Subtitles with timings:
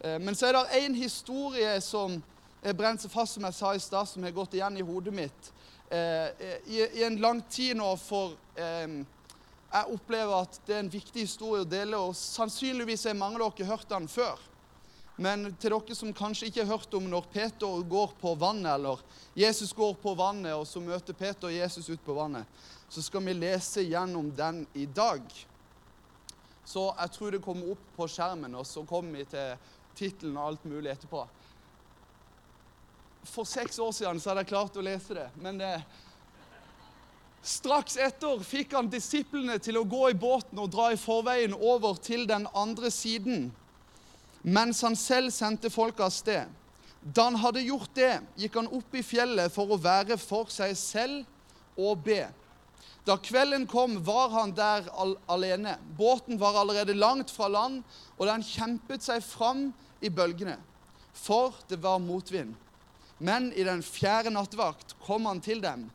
[0.00, 2.18] Eh, men så er det én historie som
[2.76, 5.52] brent seg fast, som jeg sa i stad, som har gått igjen i hodet mitt
[5.90, 6.28] eh,
[6.66, 7.90] i, i, en lang tid nå.
[8.00, 9.00] For eh,
[9.68, 13.52] jeg opplever at det er en viktig historie å dele, og sannsynligvis har mange av
[13.56, 14.38] dere hørt den før.
[15.18, 19.02] Men til dere som kanskje ikke har hørt om når Peter går på vannet, eller
[19.38, 22.46] Jesus går på vannet, og så møter Peter Jesus ut på vannet,
[22.88, 25.24] så skal vi lese gjennom den i dag.
[26.68, 29.56] Så jeg tror det kommer opp på skjermen, og så kommer vi til
[29.98, 31.24] tittelen og alt mulig etterpå.
[33.28, 35.72] For seks år siden så hadde jeg klart å lese det, men det,
[37.42, 41.98] straks etter fikk han disiplene til å gå i båten og dra i forveien over
[42.02, 43.50] til den andre siden
[44.42, 46.50] mens han selv sendte folket av sted.
[47.02, 50.74] Da han hadde gjort det, gikk han opp i fjellet for å være for seg
[50.78, 52.22] selv og be.
[53.06, 55.78] Da kvelden kom, var han der al alene.
[55.96, 57.82] Båten var allerede langt fra land,
[58.18, 60.56] og den kjempet seg fram i bølgene,
[61.14, 62.54] for det var motvind.
[63.18, 65.88] Men i den fjerde nattevakt kom han til dem,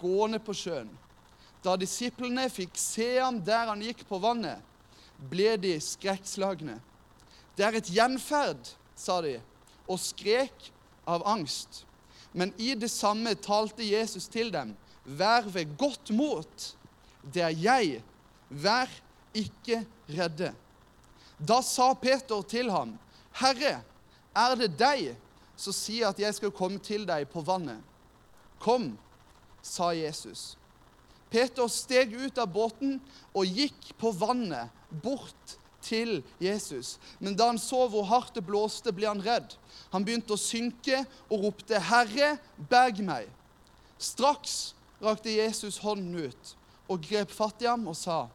[0.00, 0.90] gående på sjøen.
[1.62, 4.58] Da disiplene fikk se ham der han gikk på vannet,
[5.30, 6.78] ble de skrekkslagne.
[7.54, 9.36] Det er et gjenferd, sa de,
[9.86, 10.70] og skrek
[11.06, 11.84] av angst.
[12.32, 14.72] Men i det samme talte Jesus til dem.
[15.04, 16.68] Vær ved godt mot.
[17.22, 18.02] Det er jeg.
[18.48, 18.90] Vær
[19.36, 20.52] ikke redde.
[21.38, 22.94] Da sa Peter til ham,
[23.40, 23.80] Herre,
[24.32, 25.12] er det deg
[25.56, 27.80] som sier at jeg skal komme til deg på vannet?
[28.62, 28.92] Kom,
[29.62, 30.56] sa Jesus.
[31.32, 32.98] Peter steg ut av båten
[33.32, 34.72] og gikk på vannet
[35.02, 36.98] bort til Jesus.
[37.18, 39.56] Men da han så hvor hardt det blåste, ble han redd.
[39.94, 42.36] Han begynte å synke og ropte, 'Herre,
[42.70, 43.30] berg meg!'
[43.98, 46.56] Straks rakte Jesus hånden ut
[46.90, 48.28] og grep fatt i ham og sa,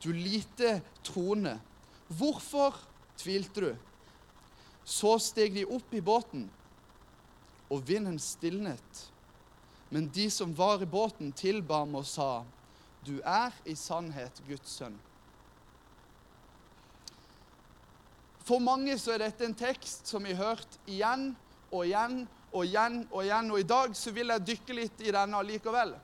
[0.00, 1.60] 'Du lite troende,
[2.08, 2.76] hvorfor
[3.16, 3.89] tvilte du?'
[4.90, 6.48] Så steg de opp i båten,
[7.70, 9.04] og vinden stilnet.
[9.90, 12.42] Men de som var i båten, tilba ham og sa,
[13.06, 14.98] 'Du er i sannhet Guds sønn'.
[18.44, 21.36] For mange så er dette en tekst som vi har hørt igjen
[21.70, 23.50] og igjen og igjen og igjen.
[23.50, 25.94] Og i dag så vil jeg dykke litt i denne allikevel.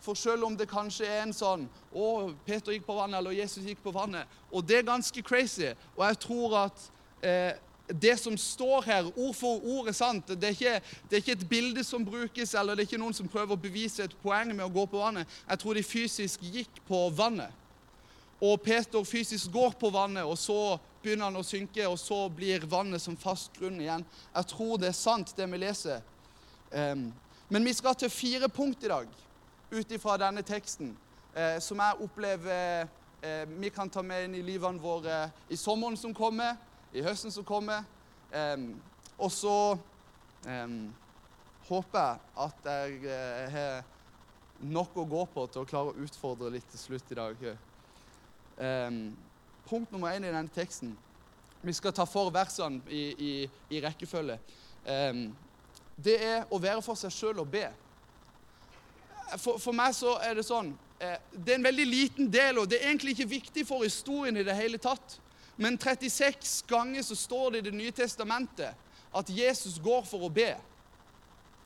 [0.00, 3.64] For selv om det kanskje er en sånn Å, Peter gikk på vannet, eller Jesus
[3.64, 4.28] gikk på vannet.
[4.52, 5.72] Og det er ganske crazy.
[5.96, 6.90] Og jeg tror at
[7.22, 7.54] eh,
[7.88, 10.28] det som står her, ord for ord, er sant.
[10.28, 10.80] Det er, ikke,
[11.10, 13.60] det er, ikke, et bilde som brukes, eller det er ikke noen som prøver å
[13.60, 15.28] bevise et poeng med å gå på vannet.
[15.46, 17.54] Jeg tror de fysisk gikk på vannet.
[18.42, 22.66] Og Peter fysisk går på vannet, og så begynner han å synke, og så blir
[22.68, 24.04] vannet som fast grunn igjen.
[24.34, 26.02] Jeg tror det er sant, det vi leser.
[26.72, 27.08] Um,
[27.48, 29.06] men vi skal til fire punkt i dag
[29.70, 30.92] ut ifra denne teksten,
[31.34, 32.86] eh, som jeg opplever
[33.22, 36.56] eh, vi kan ta med inn i livene våre i sommeren som kommer,
[36.94, 37.84] i høsten som kommer.
[38.32, 38.74] Um,
[39.18, 39.56] og så
[40.46, 40.80] um,
[41.68, 43.80] håper jeg at jeg eh, har
[44.60, 47.42] nok å gå på til å klare å utfordre litt til slutt i dag.
[48.58, 49.00] Um,
[49.66, 50.92] punkt nummer én i denne teksten.
[51.62, 53.32] Vi skal ta for versene i, i,
[53.74, 54.38] i rekkefølge.
[55.96, 57.64] Det er å være for seg sjøl og be.
[59.34, 60.68] For, for, meg så er det sånn
[61.02, 64.36] eh, Det er en veldig liten del, og det er egentlig ikke viktig for historien
[64.38, 65.16] i det hele tatt.
[65.56, 68.74] Men 36 ganger så står det i Det nye testamentet
[69.16, 70.52] at Jesus går for å be.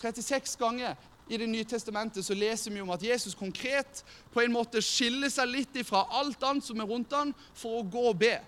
[0.00, 0.94] 36 ganger
[1.30, 5.30] i Det nye testamentet så leser vi om at Jesus konkret på en måte skiller
[5.30, 8.38] seg litt fra alt annet som er rundt han, for å gå og be.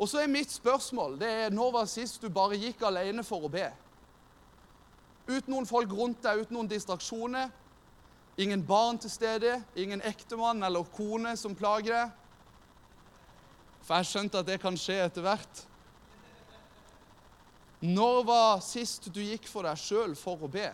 [0.00, 3.44] Og så er mitt spørsmål det er, Når var sist du bare gikk alene for
[3.44, 3.68] å be?
[5.28, 7.50] Uten noen folk rundt deg, uten noen distraksjoner.
[8.40, 12.16] Ingen barn til stede, ingen ektemann eller kone som plager deg.
[13.90, 15.64] For jeg skjønte at det kan skje etter hvert.
[17.82, 20.68] Når var sist du gikk for deg sjøl for å be?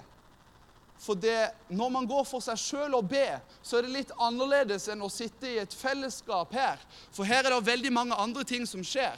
[1.00, 4.90] For det, når man går for seg sjøl og ber, så er det litt annerledes
[4.92, 6.84] enn å sitte i et fellesskap her.
[7.08, 9.16] For her er det veldig mange andre ting som skjer.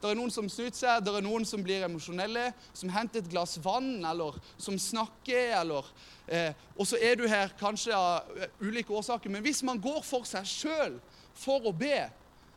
[0.00, 3.32] Det er noen som snuter seg, det er noen som blir emosjonelle, som henter et
[3.36, 5.92] glass vann, eller som snakker, eller
[6.24, 8.32] eh, Og så er du her kanskje av
[8.64, 9.28] ulike årsaker.
[9.28, 11.02] Men hvis man går for seg sjøl
[11.36, 12.06] for å be,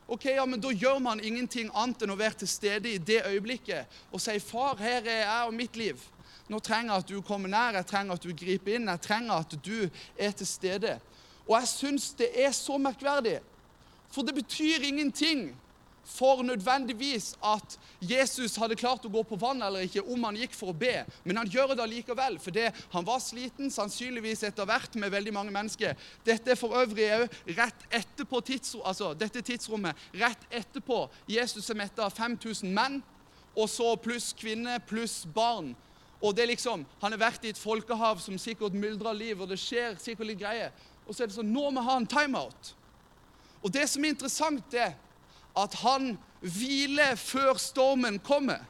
[0.10, 3.22] ok, ja, men da gjør man ingenting annet enn å være til stede i det
[3.28, 6.08] øyeblikket og si 'Far, her er jeg og mitt liv'.
[6.50, 9.34] Nå trenger jeg at du kommer nær, jeg trenger at du griper inn, jeg trenger
[9.34, 11.00] at du er til stede.
[11.48, 13.40] Og jeg syns det er så merkverdig,
[14.10, 15.56] for det betyr ingenting
[16.10, 20.56] for nødvendigvis at Jesus hadde klart å gå på vann eller ikke om han gikk
[20.58, 24.98] for å be, men han gjør det allikevel, fordi han var sliten, sannsynligvis etter hvert
[25.00, 25.98] med veldig mange mennesker.
[26.26, 31.78] Dette er for øvrig òg rett etterpå tidsrom, altså dette tidsrommet rett etterpå Jesus er
[31.80, 33.02] metta av 5000 menn.
[33.56, 35.74] og så pluss kvinne pluss barn.
[36.22, 39.50] Og det er liksom, Han har vært i et folkehav som sikkert myldrer liv, og
[39.50, 40.72] det skjer sikkert litt greier.
[41.08, 42.74] Og så er det sånn Nå må vi ha en timeout.
[43.64, 44.94] Og det som er interessant, er
[45.58, 48.62] at han hviler før stormen kommer.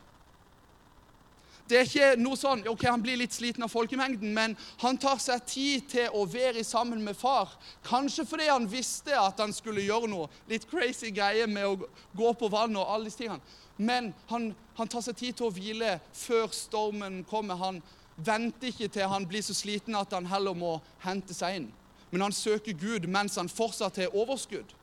[1.70, 5.20] Det er ikke noe sånn ok, Han blir litt sliten av folkemengden, men han tar
[5.22, 7.52] seg tid til å være sammen med far.
[7.86, 12.34] Kanskje fordi han visste at han skulle gjøre noe litt crazy greie med å gå
[12.34, 13.58] på vann og alle disse tingene.
[13.78, 17.62] Men han, han tar seg tid til å hvile før stormen kommer.
[17.62, 17.84] Han
[18.18, 21.70] venter ikke til han blir så sliten at han heller må hente seg inn.
[22.10, 24.74] Men han søker Gud mens han fortsatt har overskudd.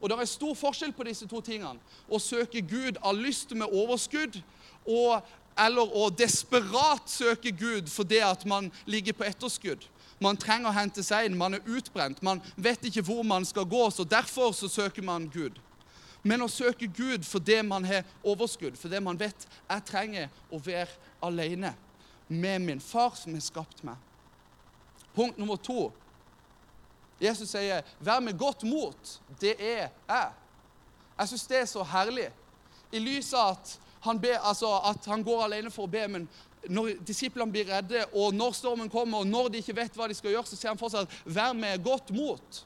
[0.00, 1.80] Og Det er stor forskjell på disse to tingene.
[2.08, 4.42] Å søke Gud av lyst med overskudd
[4.84, 5.22] og
[5.58, 9.84] eller å desperat søke Gud fordi at man ligger på etterskudd.
[10.22, 13.66] Man trenger å hente seg inn, man er utbrent, man vet ikke hvor man skal
[13.68, 15.58] gå, så derfor så søker man Gud.
[16.24, 20.88] Men å søke Gud fordi man har overskudd, fordi man vet jeg trenger å være
[21.24, 21.74] alene
[22.28, 23.98] med min far som har skapt meg.
[25.14, 25.92] Punkt nummer to.
[27.20, 29.20] Jesus sier, 'Vær med godt mot'.
[29.40, 30.30] Det er jeg.
[31.18, 32.28] Jeg syns det er så herlig.
[32.92, 36.28] I lys av at han, be, altså, at han går alene for å be, men
[36.68, 40.14] når disiplene blir redde, og når stormen kommer, og når de ikke vet hva de
[40.14, 42.64] skal gjøre, så sier han fortsatt 'vær med godt mot'.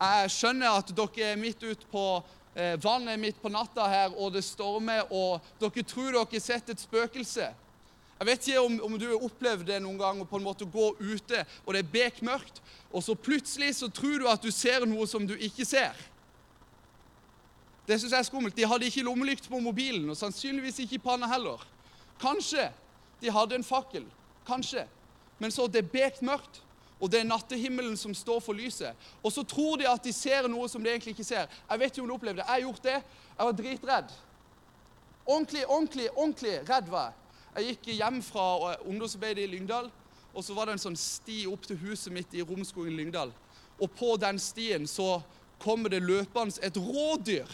[0.00, 2.22] Jeg skjønner at dere er midt ute på
[2.56, 6.68] eh, vannet midt på natta her, og det stormer, og dere tror dere har sett
[6.70, 7.48] et spøkelse.
[8.18, 10.66] Jeg vet ikke om, om, du har opplevd det noen gang, å på en måte
[10.70, 12.60] gå ute, og det er bekmørkt,
[12.94, 15.98] og så plutselig så tror du at du ser noe som du ikke ser.
[17.84, 18.56] Det syns jeg er skummelt.
[18.56, 21.60] De hadde ikke lommelykt på mobilen, og sannsynligvis ikke i panna heller.
[22.22, 22.70] Kanskje
[23.20, 24.06] de hadde en fakkel.
[24.46, 24.86] Kanskje.
[25.42, 26.62] Men så det er bekmørkt,
[27.02, 28.94] og det er nattehimmelen som står for lyset.
[29.20, 31.50] Og så tror de at de ser noe som de egentlig ikke ser.
[31.50, 32.46] Jeg vet ikke om du opplevde det.
[32.46, 32.96] Jeg har gjort det.
[33.34, 34.16] Jeg var dritredd.
[35.26, 37.23] Ordentlig, ordentlig, ordentlig redd var jeg.
[37.54, 39.90] Jeg gikk hjem fra ungdomsarbeidet i Lyngdal,
[40.34, 43.30] og så var det en sånn sti opp til huset mitt i Romskogen Lyngdal.
[43.78, 45.20] Og på den stien så
[45.62, 47.50] kommer det løpende et rådyr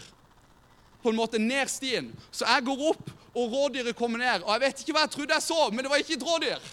[1.03, 2.11] på en måte ned stien.
[2.33, 4.45] Så jeg går opp, og rådyret kommer ned.
[4.45, 6.71] Og jeg vet ikke hva jeg trodde jeg så, men det var ikke et rådyr.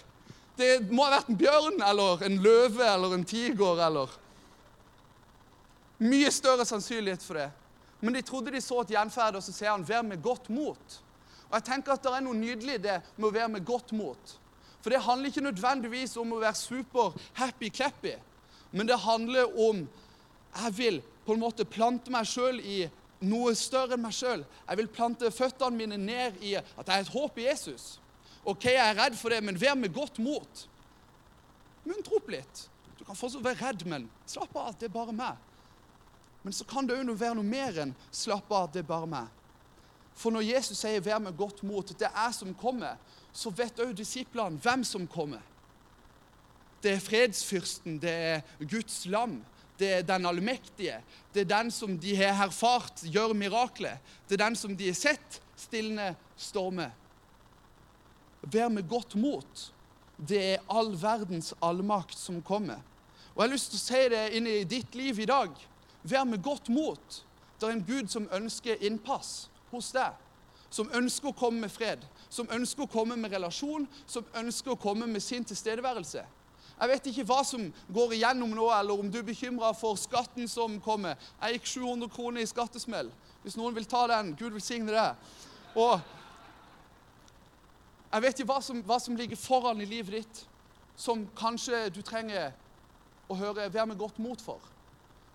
[0.58, 4.16] Det må ha vært en bjørn eller en løve eller en tiger eller
[5.98, 7.48] Mye større sannsynlighet for det.
[8.00, 11.00] Men de trodde de så et gjenferd, og så sier han 'vær med godt mot'.
[11.48, 13.92] Og jeg tenker at Det er noe nydelig i det med å være med godt
[13.96, 14.34] mot.
[14.80, 18.14] For det handler ikke nødvendigvis om å være super happy-clappy,
[18.70, 19.86] men det handler om
[20.58, 22.82] jeg vil på en måte plante meg sjøl i
[23.26, 24.44] noe større enn meg sjøl.
[24.68, 27.98] Jeg vil plante føttene mine ned i at jeg har et håp i Jesus.
[28.48, 30.64] OK, jeg er redd for det, men vær med godt mot.
[31.88, 32.62] Muntre opp litt.
[32.98, 35.36] Du kan fortsatt være redd, men slapp av, det er bare meg.
[36.44, 39.37] Men så kan det òg være noe mer enn slapp av, det er bare meg.
[40.18, 42.96] For når Jesus sier 'vær med godt mot', det er jeg som kommer,
[43.32, 45.40] så vet òg disiplene hvem som kommer.
[46.82, 49.44] Det er fredsfyrsten, det er Guds lam,
[49.78, 51.02] det er den allmektige.
[51.34, 53.98] Det er den som de har erfart gjør mirakler.
[54.28, 56.90] Det er den som de har sett stilne stormer.
[58.42, 59.72] Vær med godt mot.
[60.28, 62.82] Det er all verdens allmakt som kommer.
[63.34, 65.54] Og Jeg har lyst til å si det inn i ditt liv i dag.
[66.02, 67.24] Vær med godt mot.
[67.60, 70.16] Det er en Gud som ønsker innpass hos deg.
[70.70, 74.80] Som ønsker å komme med fred, som ønsker å komme med relasjon, som ønsker å
[74.80, 76.24] komme med sin tilstedeværelse.
[76.78, 80.46] Jeg vet ikke hva som går igjennom nå, eller om du er bekymra for skatten
[80.50, 81.16] som kommer.
[81.40, 83.08] Jeg gikk 700 kroner i skattesmell.
[83.42, 85.08] Hvis noen vil ta den, Gud velsigne det.
[85.74, 85.98] Og
[88.12, 90.44] jeg vet ikke hva som, hva som ligger foran i livet ditt,
[90.98, 92.52] som kanskje du trenger
[93.28, 94.60] å høre 'vær med godt mot' for.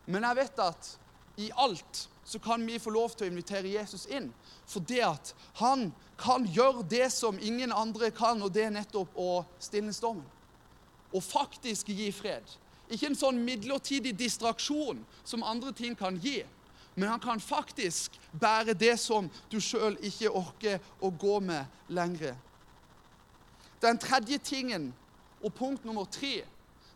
[0.05, 0.97] Men jeg vet at
[1.37, 4.29] i alt så kan vi få lov til å invitere Jesus inn.
[4.65, 5.89] For det at han
[6.19, 10.29] kan gjøre det som ingen andre kan, og det er nettopp å stille stormen
[11.13, 12.43] og faktisk gi fred.
[12.89, 16.41] Ikke en sånn midlertidig distraksjon som andre ting kan gi.
[16.95, 22.35] Men han kan faktisk bære det som du sjøl ikke orker å gå med lenger.
[23.81, 24.91] Den tredje tingen,
[25.43, 26.43] og punkt nummer tre,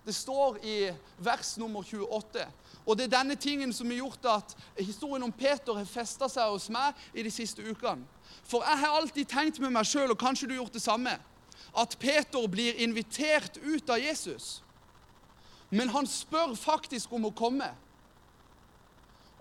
[0.08, 0.76] det står i
[1.20, 2.46] vers nummer 28.
[2.88, 6.48] Og det er denne tingen som har gjort at historien om Peter har festa seg
[6.48, 8.08] hos meg i de siste ukene.
[8.48, 11.18] For jeg har alltid tenkt med meg sjøl, og kanskje du har gjort det samme
[11.78, 14.62] at Peter blir invitert ut av Jesus.
[15.70, 17.68] Men han spør faktisk om å komme.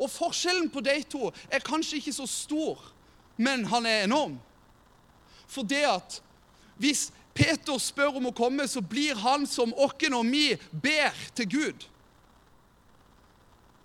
[0.02, 2.82] Og forskjellen på de to er kanskje ikke så stor,
[3.38, 4.34] men han er enorm.
[5.46, 6.18] For det at
[6.76, 11.50] hvis Peter spør om å komme, så blir han som okken og mi ber til
[11.52, 11.86] Gud.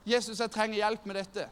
[0.07, 1.47] Jesus, jeg trenger hjelp med dette.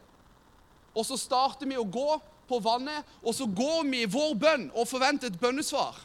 [0.96, 2.16] Og så starter vi å gå
[2.50, 6.00] på vannet, og så går vi i vår bønn og forventer et bønnesvar.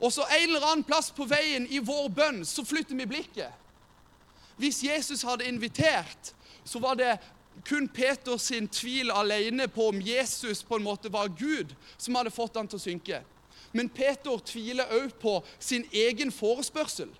[0.00, 3.50] Og så en eller annen plass på veien i vår bønn så flytter vi blikket.
[4.60, 6.32] Hvis Jesus hadde invitert,
[6.64, 7.16] så var det
[7.66, 12.56] kun Peters tvil alene på om Jesus på en måte var Gud, som hadde fått
[12.56, 13.20] han til å synke.
[13.72, 17.10] Men Peter tviler òg på sin egen forespørsel.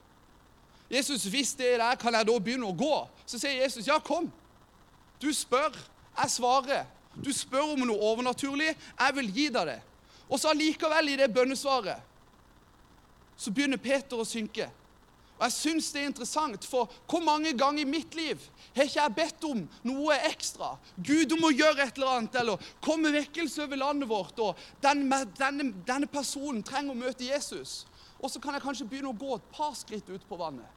[0.90, 2.94] Jesus, hvis det er der, kan jeg da begynne å gå?
[3.26, 4.26] Så sier Jesus, ja, kom.
[5.22, 5.76] Du spør,
[6.16, 6.88] jeg svarer.
[7.14, 9.78] Du spør om noe overnaturlig, jeg vil gi deg det.
[10.30, 12.06] Og så allikevel, i det bønnesvaret,
[13.36, 14.68] så begynner Peter å synke.
[15.40, 18.42] Og jeg syns det er interessant, for hvor mange ganger i mitt liv
[18.76, 20.74] har ikke jeg bedt om noe ekstra?
[21.00, 24.60] Gud, om å gjøre et eller annet, eller kom med vekkelse over landet vårt, og
[24.84, 27.86] denne, denne, denne personen trenger å møte Jesus.
[28.20, 30.68] Og så kan jeg kanskje begynne å gå et par skritt ut på vannet.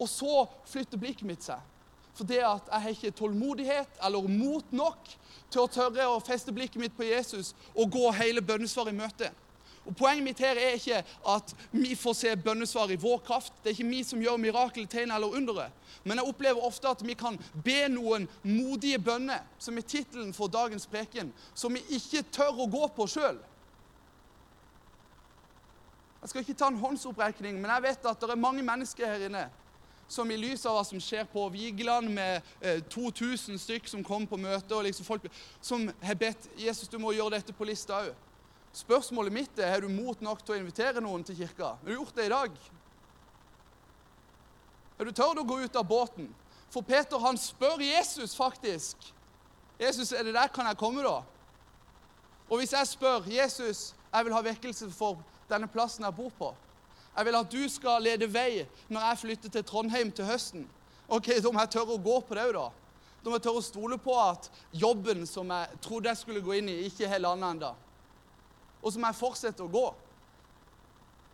[0.00, 1.60] Og så flytter blikket mitt seg.
[2.16, 5.10] For det at jeg har ikke tålmodighet eller mot nok
[5.52, 9.28] til å tørre å feste blikket mitt på Jesus og gå hele bønnesvaret i møte.
[9.86, 13.52] Og Poenget mitt her er ikke at vi får se bønnesvar i vår kraft.
[13.62, 15.68] Det er ikke vi som gjør mirakel, tegn eller undere.
[16.04, 20.50] Men jeg opplever ofte at vi kan be noen modige bønner, som er tittelen for
[20.50, 23.38] dagens preken, som vi ikke tør å gå på sjøl.
[26.22, 29.28] Jeg skal ikke ta en håndsopprekning, men jeg vet at det er mange mennesker her
[29.28, 29.46] inne
[30.08, 34.26] som i lys av hva som skjer på Vigeland med eh, 2000 stykk som kom
[34.26, 35.26] på møte, og liksom folk
[35.60, 38.25] som har bedt Jesus du må gjøre dette på lista òg.
[38.76, 41.74] Spørsmålet mitt er har du mot nok til å invitere noen til kirka.
[41.80, 42.58] Har du gjort det i dag?
[44.98, 46.28] Har du tørt å gå ut av båten?
[46.72, 49.08] For Peter han spør Jesus faktisk.
[49.80, 51.22] Jesus, er det der kan jeg komme, da?
[52.46, 56.52] Og hvis jeg spør Jesus, jeg vil ha vekkelse for denne plassen jeg bor på
[57.16, 60.66] jeg vil at du skal lede vei når jeg flytter til Trondheim til høsten.
[61.08, 62.66] Ok, Da må jeg tørre å gå på det òg, da.
[63.22, 66.58] Da må jeg tørre å stole på at jobben som jeg trodde jeg skulle gå
[66.58, 67.72] inn i, ikke har landa ennå.
[68.86, 69.86] Og så må jeg fortsette å gå.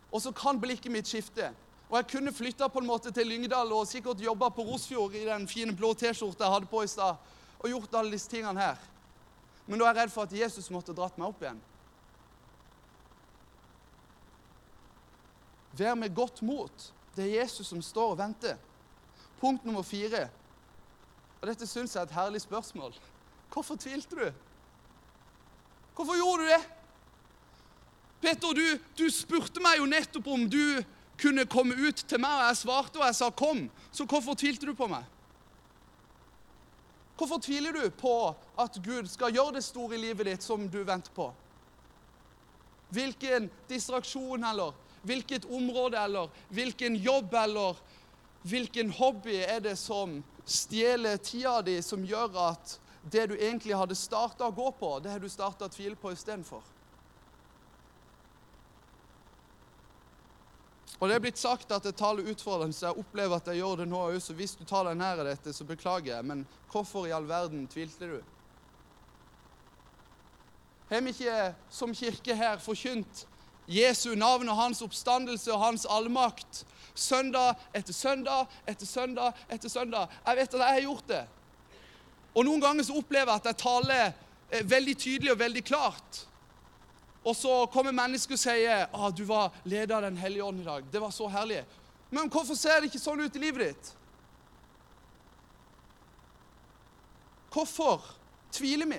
[0.09, 1.51] Og så kan blikket mitt skifte.
[1.91, 5.27] Og jeg kunne flytta på en måte til Lyngdal og sikkert jobba på Rosfjord i
[5.27, 7.21] den fine blå T-skjorta jeg hadde på i stad,
[7.61, 8.81] og gjort alle disse tingene her.
[9.67, 11.61] Men da er jeg redd for at Jesus måtte dratt meg opp igjen.
[15.77, 16.89] Vær med godt mot.
[17.13, 18.57] Det er Jesus som står og venter.
[19.41, 20.31] Punkt nummer fire.
[21.43, 22.97] Og Dette syns jeg er et herlig spørsmål.
[23.53, 24.29] Hvorfor tvilte du?
[25.93, 26.63] Hvorfor gjorde du det?
[28.23, 30.83] Peter, du, du spurte meg jo nettopp om du
[31.19, 33.71] kunne komme ut til meg, og jeg svarte og jeg sa 'kom'.
[33.93, 35.05] Så hvorfor tvilte du på meg?
[37.17, 40.85] Hvorfor tviler du på at Gud skal gjøre det store i livet ditt som du
[40.85, 41.33] venter på?
[42.91, 47.77] Hvilken distraksjon eller Hvilket område eller hvilken jobb eller
[48.43, 52.77] hvilken hobby er det som stjeler tida di, som gjør at
[53.11, 56.13] det du egentlig hadde starta å gå på, det har du starta å tvile på
[56.15, 56.63] istedenfor?
[61.03, 63.81] Og Det er blitt sagt at jeg taler utfordrende, så jeg opplever at jeg gjør
[63.81, 64.21] det nå òg.
[64.23, 66.27] Så hvis du tar deg nær av dette, så beklager jeg.
[66.29, 68.21] Men hvorfor i all verden tvilte du?
[70.93, 73.27] Har vi ikke som kirke her forkynt
[73.67, 76.63] Jesu navn og hans oppstandelse og hans allmakt.
[76.95, 80.11] Søndag etter søndag etter søndag etter søndag.
[80.27, 81.23] Jeg vet at jeg har gjort det.
[82.35, 86.27] Og Noen ganger så opplever jeg at jeg taler eh, veldig tydelig og veldig klart.
[87.25, 90.65] Og så kommer mennesker og sier ah, 'Du var leder av Den hellige ånd i
[90.65, 90.85] dag.
[90.93, 91.65] Det var så herlig.'
[92.11, 93.93] Men hvorfor ser det ikke sånn ut i livet ditt?
[97.53, 98.05] Hvorfor
[98.53, 98.99] tviler vi?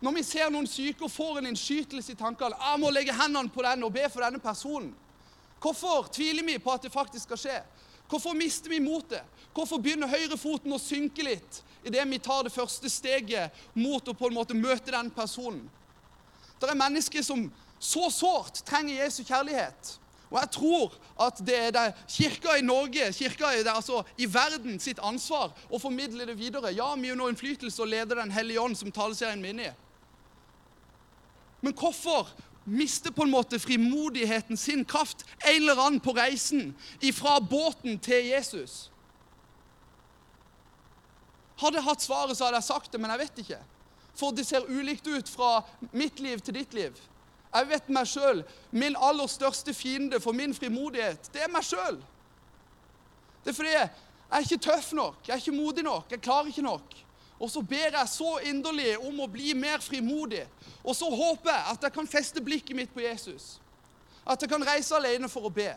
[0.00, 3.48] Når vi ser noen syke og får en innskytelse i tankene jeg må legge hendene
[3.48, 4.92] på den og be for denne personen.
[5.60, 7.56] Hvorfor tviler vi på at det faktisk skal skje?
[8.08, 9.24] Hvorfor mister vi motet?
[9.54, 14.28] Hvorfor begynner høyrefoten å synke litt idet vi tar det første steget mot å på
[14.28, 15.64] en måte møte den personen?
[16.60, 17.46] Det er mennesker som
[17.78, 19.96] så sårt trenger Jesu kjærlighet.
[20.30, 24.26] Og jeg tror at det er det kirka i Norge, kirka er det, altså i
[24.26, 26.72] verden, sitt ansvar å formidle det videre.
[26.74, 29.70] Ja, vi har nå innflytelse og leder Den hellige ånd, som taleserien min i.
[31.62, 32.32] Men hvorfor
[32.66, 36.74] mister på en måte frimodigheten sin kraft en eller annen på reisen
[37.14, 38.90] fra båten til Jesus?
[41.56, 43.62] Hadde jeg hatt svaret, så hadde jeg sagt det, men jeg vet ikke.
[44.16, 45.60] For det ser ulikt ut fra
[45.92, 46.96] mitt liv til ditt liv.
[47.56, 48.42] Jeg vet meg sjøl.
[48.70, 52.00] Min aller største fiende for min frimodighet, det er meg sjøl.
[53.44, 53.90] Det er fordi jeg
[54.30, 56.96] er ikke tøff nok, jeg er ikke modig nok, jeg klarer ikke nok.
[57.38, 60.46] Og så ber jeg så inderlig om å bli mer frimodig.
[60.82, 63.58] Og så håper jeg at jeg kan feste blikket mitt på Jesus.
[64.26, 65.68] At jeg kan reise alene for å be.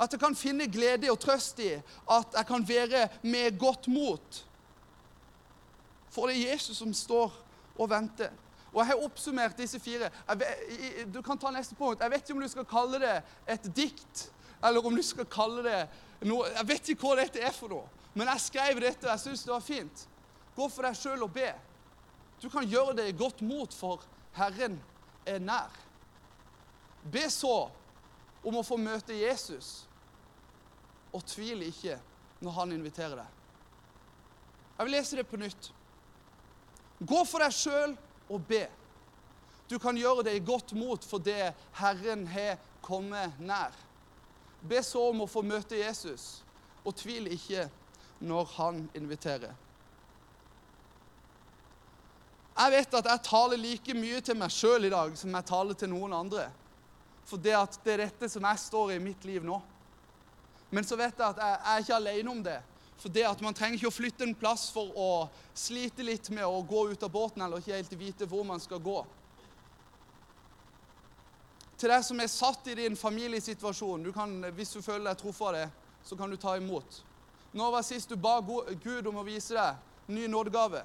[0.00, 4.40] At jeg kan finne glede og trøst i at jeg kan være med godt mot.
[6.10, 7.32] For det er Jesus som står
[7.78, 8.30] og vente.
[8.72, 10.10] Og Jeg har oppsummert disse fire.
[10.36, 12.02] Vet, du kan ta neste punkt.
[12.02, 13.14] Jeg vet ikke om du skal kalle det
[13.54, 14.26] et dikt,
[14.64, 15.78] eller om du skal kalle det
[16.28, 19.22] noe Jeg vet ikke hva dette er for noe, men jeg skrev dette, og jeg
[19.24, 20.04] syns det var fint.
[20.56, 21.50] Gå for deg sjøl og be.
[22.40, 24.04] Du kan gjøre det i godt mot, for
[24.36, 24.78] Herren
[25.28, 25.72] er nær.
[27.12, 27.68] Be så
[28.46, 29.86] om å få møte Jesus,
[31.12, 31.98] og tvil ikke
[32.44, 33.32] når han inviterer deg.
[34.76, 35.70] Jeg vil lese det på nytt.
[36.98, 37.96] Gå for deg sjøl
[38.32, 38.64] og be.
[39.68, 41.34] Du kan gjøre det i godt mot fordi
[41.76, 43.74] Herren har kommet nær.
[44.66, 46.40] Be så om å få møte Jesus,
[46.86, 47.66] og tvil ikke
[48.24, 49.52] når han inviterer.
[52.56, 55.76] Jeg vet at jeg taler like mye til meg sjøl i dag som jeg taler
[55.76, 56.46] til noen andre.
[57.26, 57.52] For det,
[57.84, 59.58] det er dette som jeg står i mitt liv nå.
[60.70, 62.56] Men så vet jeg at jeg, jeg er ikke alene om det.
[62.96, 65.10] For det at Man trenger ikke å flytte en plass for å
[65.54, 68.80] slite litt med å gå ut av båten eller ikke helt vite hvor man skal
[68.80, 69.00] gå.
[71.76, 75.48] Til deg som er satt i din familiesituasjon, du kan, hvis du føler deg truffet
[75.50, 75.66] av det,
[76.08, 77.02] så kan du ta imot.
[77.52, 80.82] Når var sist du ba Gud om å vise deg ny nådegave?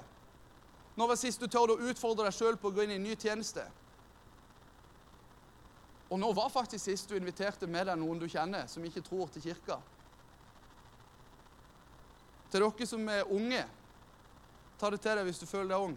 [0.96, 3.06] Når var sist du tørde å utfordre deg sjøl på å gå inn i en
[3.08, 3.64] ny tjeneste?
[6.12, 9.30] Og nå var faktisk sist du inviterte med deg noen du kjenner, som ikke tror,
[9.32, 9.78] til kirka.
[12.52, 13.62] Til dere som er unge,
[14.76, 15.94] ta det til deg hvis du føler deg ung.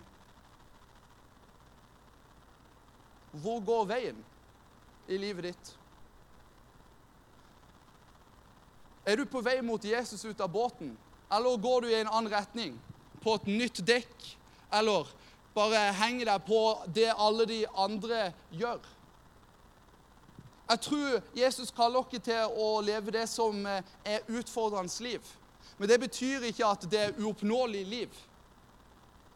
[3.43, 4.21] Hvor går veien
[5.11, 5.73] i livet ditt?
[9.05, 10.95] Er du på vei mot Jesus ut av båten,
[11.27, 12.79] eller går du i en annen retning?
[13.21, 14.15] På et nytt dekk,
[14.73, 15.11] eller
[15.53, 16.61] bare henger deg på
[16.95, 18.79] det alle de andre gjør?
[20.65, 25.35] Jeg tror Jesus kaller dere til å leve det som er utfordrende liv.
[25.77, 28.21] Men det betyr ikke at det er uoppnåelig liv.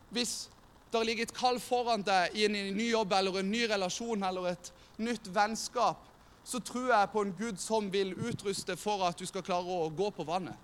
[0.10, 0.50] Hvis
[0.94, 4.54] det ligger et kall foran deg i en ny jobb eller en ny relasjon eller
[4.54, 6.06] et nytt vennskap,
[6.44, 9.92] så tror jeg på en Gud som vil utruste for at du skal klare å
[9.94, 10.56] gå på vannet.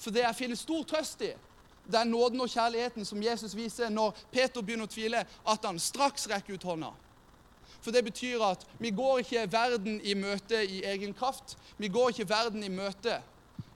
[0.00, 1.30] For det jeg finner stor trøst i,
[1.86, 5.78] det er nåden og kjærligheten som Jesus viser når Peter begynner å tvile, at han
[5.82, 6.90] straks rekker ut hånda.
[7.82, 11.56] For det betyr at vi går ikke verden i møte i egen kraft.
[11.78, 13.18] Vi går ikke verden i møte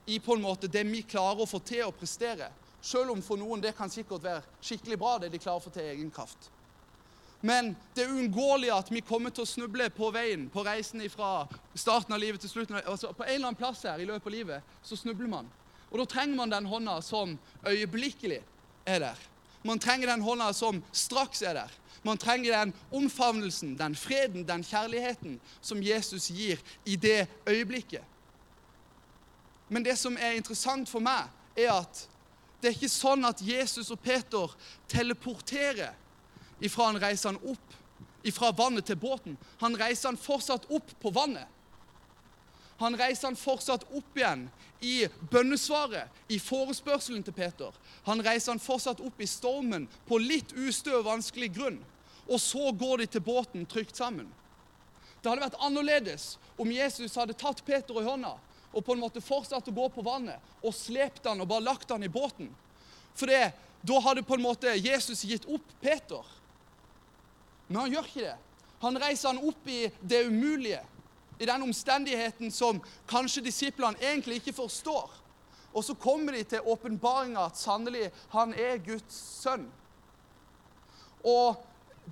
[0.07, 2.51] i på en måte det vi klarer å få til å prestere.
[2.83, 5.73] Selv om for noen det kan sikkert være skikkelig bra, det de klarer å få
[5.75, 6.51] til i egen kraft.
[7.47, 11.47] Men det er uunngåelig at vi kommer til å snuble på veien, på reisen fra
[11.75, 12.79] starten av livet til slutten.
[12.87, 15.51] Altså på en eller annen plass her i løpet av livet så snubler man.
[15.90, 18.40] Og da trenger man den hånda som øyeblikkelig
[18.87, 19.27] er der.
[19.66, 21.77] Man trenger den hånda som straks er der.
[22.07, 28.05] Man trenger den omfavnelsen, den freden, den kjærligheten som Jesus gir i det øyeblikket.
[29.68, 32.05] Men det som er interessant for meg, er at
[32.61, 34.52] det er ikke sånn at Jesus og Peter
[34.90, 35.94] teleporterer
[36.64, 37.74] ifra han reiser han opp
[38.26, 39.37] ifra vannet til båten.
[39.61, 41.46] Han reiser han fortsatt opp på vannet.
[42.81, 44.46] Han reiser han fortsatt opp igjen
[44.85, 47.72] i bønnesvaret, i forespørselen til Peter.
[48.09, 51.79] Han reiser han fortsatt opp i stormen på litt ustø og vanskelig grunn
[52.26, 54.29] og så går de til båten trygt sammen.
[55.22, 58.37] Det hadde vært annerledes om Jesus hadde tatt Peter i hånda
[58.76, 61.92] og på en måte fortsatt å gå på vannet og slept han og bare lagt
[61.94, 62.50] han i båten.
[63.16, 66.24] For det, da hadde på en måte Jesus gitt opp Peter.
[67.68, 68.36] Men han gjør ikke det.
[68.84, 70.82] Han reiser han opp i det umulige,
[71.40, 75.08] i den omstendigheten som kanskje disiplene egentlig ikke forstår.
[75.72, 79.66] Og så kommer de til åpenbaringa at sannelig, han er Guds sønn.
[81.24, 81.56] Og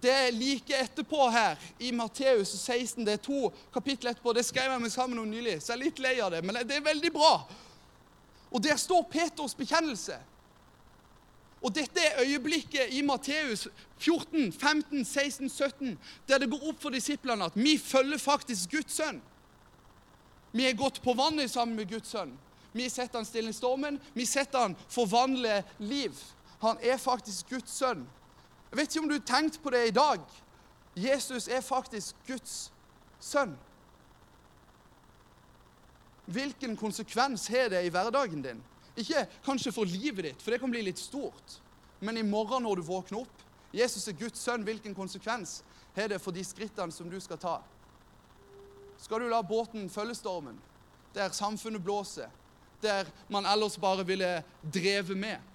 [0.03, 3.05] det like etterpå her, i Matteus 16.
[3.05, 4.33] Det er to kapitler etterpå.
[4.33, 6.43] Det skrev jeg meg sammen om nylig, så jeg er litt lei av det.
[6.45, 7.35] Men det er veldig bra.
[8.55, 10.19] Og der står Peters bekjennelse.
[11.65, 16.93] Og dette er øyeblikket i Matteus 14, 15, 16, 17, der det går opp for
[16.93, 19.23] disiplene at vi følger faktisk Guds sønn.
[20.53, 22.35] Vi er gått på vannet sammen med Guds sønn.
[22.75, 23.97] Vi setter han stille i stormen.
[24.13, 26.15] Vi setter han forvandle liv.
[26.61, 28.05] Han er faktisk Guds sønn.
[28.75, 30.23] Jeg vet ikke om du har tenkt på det i dag.
[30.99, 32.73] Jesus er faktisk Guds
[33.23, 33.53] sønn.
[36.27, 38.65] Hvilken konsekvens har det i hverdagen din?
[38.99, 41.61] Ikke kanskje for livet ditt, for det kan bli litt stort,
[42.03, 43.47] men i morgen når du våkner opp.
[43.71, 44.67] Jesus er Guds sønn.
[44.67, 45.61] Hvilken konsekvens
[45.95, 47.57] har det for de skrittene som du skal ta?
[48.99, 50.59] Skal du la båten følge stormen,
[51.15, 52.27] der samfunnet blåser,
[52.83, 55.54] der man ellers bare ville drevet med?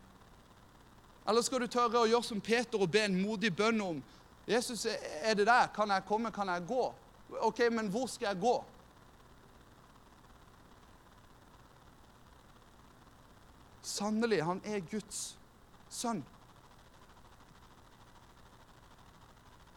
[1.30, 4.02] Eller skal du tørre å gjøre som Peter og be en modig bønn om
[4.50, 4.88] Jesus,
[5.22, 5.68] er det der?
[5.76, 6.32] Kan jeg komme?
[6.34, 6.94] Kan jeg gå?
[7.46, 8.56] OK, men hvor skal jeg gå?
[13.86, 15.38] Sannelig, han er Guds
[15.90, 16.26] sønn.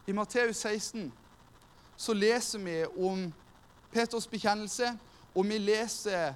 [0.06, 1.12] I Matteus 16
[1.96, 3.26] så leser vi om
[3.92, 4.94] Peters bekjennelse,
[5.34, 6.32] og vi leser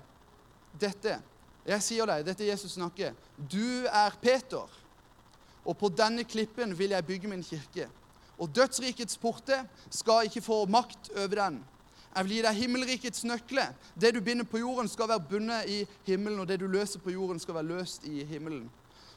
[0.80, 1.16] dette.
[1.66, 3.16] Jeg sier deg, dette er Jesus snakker.
[3.36, 4.68] Du er Peter,
[5.66, 7.88] og på denne klippen vil jeg bygge min kirke.
[8.38, 9.58] Og dødsrikets porte
[9.90, 11.60] skal ikke få makt over den.
[12.16, 13.72] Jeg vil gi deg himmelrikets nøkler.
[13.94, 17.12] Det du binder på jorden, skal være bundet i himmelen, og det du løser på
[17.12, 18.70] jorden, skal være løst i himmelen.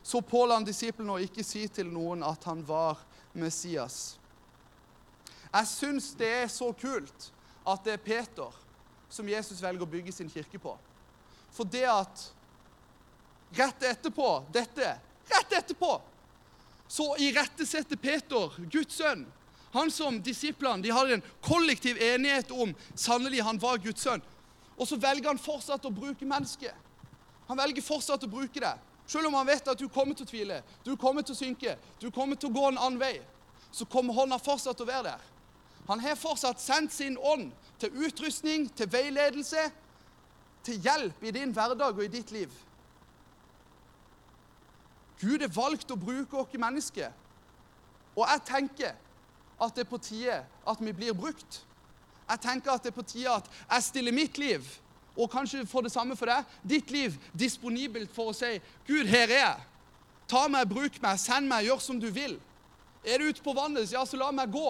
[0.04, 3.00] Så påla han disiplene å ikke si til noen at han var
[3.34, 4.18] Messias.
[5.54, 7.30] Jeg syns det er så kult
[7.68, 8.60] at det er Peter
[9.10, 10.76] som Jesus velger å bygge sin kirke på.
[11.56, 12.26] For det at
[13.58, 14.92] rett etterpå dette,
[15.32, 15.96] rett etterpå,
[16.90, 19.28] så irettesetter Peter, Guds sønn,
[19.72, 24.24] han som disiplene de hadde en kollektiv enighet om sannelig han var Guds sønn.
[24.80, 26.74] Og så velger han fortsatt å bruke mennesket.
[27.50, 28.74] Han velger fortsatt å bruke det.
[29.10, 31.76] Selv om han vet at du kommer til å tvile, du kommer til å synke,
[32.02, 33.20] du kommer til å gå en annen vei,
[33.72, 35.28] så kommer hånda fortsatt til å være der.
[35.90, 39.68] Han har fortsatt sendt sin ånd til utrustning, til veiledelse,
[40.66, 42.54] til hjelp i din hverdag og i ditt liv.
[45.20, 47.12] Gud har valgt å bruke oss mennesker.
[48.16, 48.94] Og jeg tenker
[49.60, 51.64] at det er på tide at vi blir brukt.
[52.30, 54.66] Jeg tenker at det er på tide at jeg stiller mitt liv,
[55.18, 59.28] og kanskje får det samme for deg, ditt liv disponibelt for å si Gud, her
[59.28, 59.66] er jeg.
[60.30, 62.38] Ta meg, bruk meg, send meg, gjør som du vil.
[63.04, 64.70] Er du ute på vannet, ja, så la meg gå.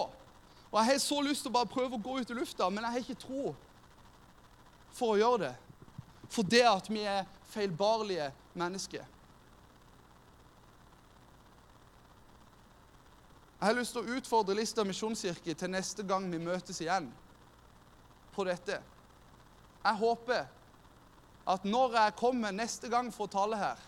[0.70, 2.84] Og Jeg har så lyst til å bare prøve å gå ut i lufta, men
[2.86, 3.54] jeg har ikke tro
[4.94, 5.54] for å gjøre det.
[6.30, 9.04] For det at vi er feilbarlige mennesker.
[13.60, 17.10] Jeg har lyst til å utfordre Lista misjonskirke til neste gang vi møtes igjen
[18.32, 18.78] på dette.
[19.84, 20.46] Jeg håper
[21.50, 23.82] at når jeg kommer neste gang for å tale her,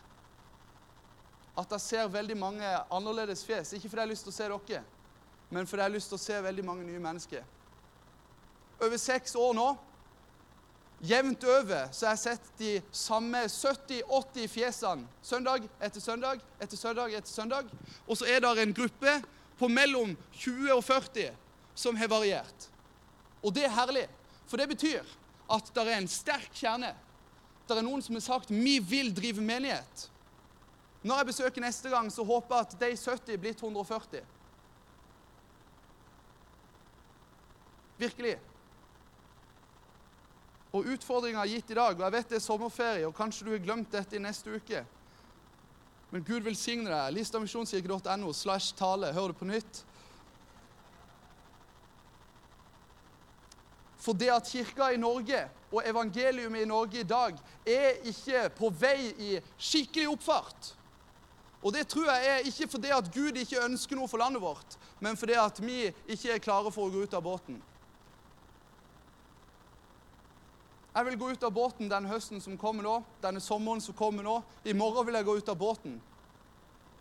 [1.56, 3.72] at jeg ser veldig mange annerledes fjes.
[3.72, 4.84] Ikke fordi jeg har lyst til å se dere,
[5.48, 7.48] men fordi jeg har lyst til å se veldig mange nye mennesker.
[8.82, 9.68] Over seks år nå,
[11.00, 17.14] jevnt over, så har jeg sett de samme 70-80 fjesene søndag etter søndag etter søndag
[17.16, 17.70] etter søndag.
[18.06, 19.22] Og så er det en gruppe
[19.62, 21.28] på mellom 20 og 40
[21.78, 22.68] som har variert.
[23.42, 24.08] Og det er herlig,
[24.50, 25.06] for det betyr
[25.52, 26.90] at det er en sterk kjerne.
[27.68, 30.08] Det er noen som har sagt 'vi vil drive menighet'.
[31.02, 34.24] Når jeg besøker neste gang, så håper jeg at de 70 er blitt 140.
[37.98, 38.38] Virkelig.
[40.72, 43.58] Og utfordringa gitt i dag, og jeg vet det er sommerferie, og kanskje du har
[43.58, 44.86] glemt dette i neste uke
[46.12, 47.14] men Gud velsigne deg.
[47.16, 49.12] Listamisjonskirke.no slash tale.
[49.16, 49.80] Hør det på nytt.
[54.02, 58.70] For det at kirka i Norge og evangeliumet i Norge i dag er ikke på
[58.74, 60.72] vei i skikkelig oppfart.
[61.62, 64.74] Og det tror jeg er ikke fordi at Gud ikke ønsker noe for landet vårt,
[65.00, 67.60] men fordi at vi ikke er klare for å gå ut av båten.
[70.92, 74.26] Jeg vil gå ut av båten den høsten som kommer nå, denne sommeren som kommer
[74.26, 74.34] nå.
[74.68, 75.94] I morgen vil jeg gå ut av båten.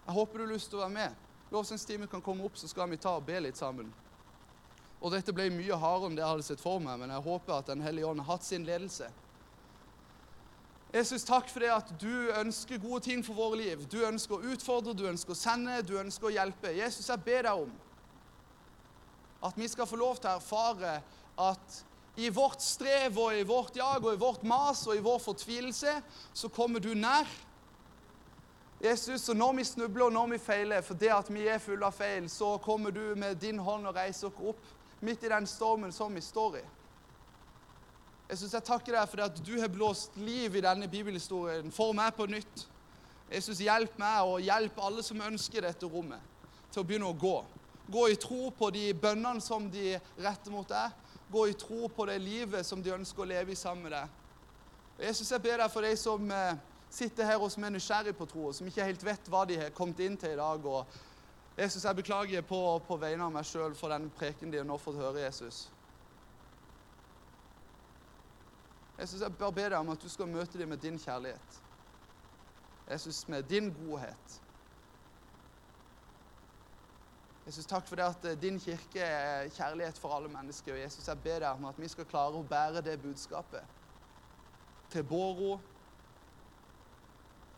[0.06, 1.28] Jeg håper du har lyst til å være med.
[1.52, 3.90] Lovsangstimen kan komme opp, så skal vi ta og be litt sammen.
[5.02, 7.58] Og dette ble mye hardere enn det jeg hadde sett for meg, men jeg håper
[7.58, 9.10] at Den hellige ånd har hatt sin ledelse.
[10.94, 13.86] Jesus, takk for det at du ønsker gode ting for våre liv.
[13.92, 16.74] Du ønsker å utfordre, du ønsker å sende, du ønsker å hjelpe.
[16.76, 17.72] Jesus, jeg ber deg om
[19.42, 21.00] at vi skal få lov til å erfare
[21.42, 21.80] at
[22.16, 25.94] i vårt strev og i vårt jag og i vårt mas og i vår fortvilelse,
[26.34, 27.28] så kommer du nær.
[28.82, 31.86] Jesus, og når vi snubler og når vi feiler, for det at vi er fulle
[31.86, 35.48] av feil, så kommer du med din hånd og reiser oss opp midt i den
[35.48, 36.64] stormen som vi står i.
[38.32, 42.16] Jesus, jeg takker deg for at du har blåst liv i denne bibelhistorien for meg
[42.18, 42.66] på nytt.
[43.32, 46.20] Jesus, hjelp meg og hjelp alle som ønsker dette rommet,
[46.72, 47.38] til å begynne å gå.
[47.92, 50.96] Gå i tro på de bønnene som de retter mot deg
[51.32, 54.18] gå i tro på det livet som de ønsker å leve i sammen med deg.
[55.08, 56.60] Jesus, jeg ber deg for de som eh,
[56.92, 59.58] sitter her og som er nysgjerrig på tro, og som ikke helt vet hva de
[59.64, 60.66] har kommet inn til i dag.
[60.66, 60.86] og
[61.58, 64.78] Jesus, jeg beklager på, på vegne av meg sjøl for den preken de har nå
[64.82, 65.70] fått høre, Jesus.
[69.00, 71.62] Jesus, jeg bare ber deg om at du skal møte dem med din kjærlighet.
[72.92, 74.41] Jesus, med din godhet.
[77.46, 80.74] Jesus, takk for det at eh, din kirke er kjærlighet for alle mennesker.
[80.74, 83.78] Og Jesus, jeg ber deg om at vi skal klare å bære det budskapet
[84.92, 85.56] til Båro,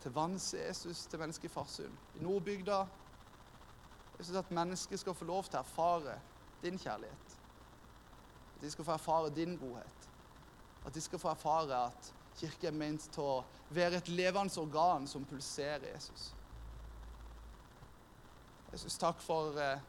[0.03, 2.83] til vanns Jesus, til mennesker i Farsund, i Nordbygda.
[4.19, 6.15] Jesus, at mennesker skal få lov til å erfare
[6.63, 7.37] din kjærlighet.
[8.55, 10.09] At de skal få erfare din godhet.
[10.85, 13.41] At de skal få erfare at kirke er ment til å
[13.73, 16.31] være et levende organ som pulserer Jesus.
[18.73, 19.81] Jesus, takk for eh,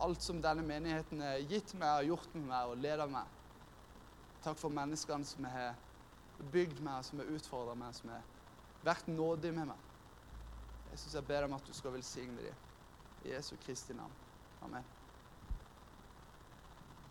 [0.00, 3.34] alt som denne menigheten har gitt meg, har gjort med meg og ledet meg.
[4.46, 5.76] Takk for menneskene som har
[6.54, 8.24] bygd meg, som har utfordra meg, som har
[8.84, 9.92] vært nådig med meg.
[10.94, 12.60] Jesus, jeg ber om at du skal velsigne dem.
[13.24, 14.20] I Jesu Kristi navn.
[14.64, 15.03] Amen.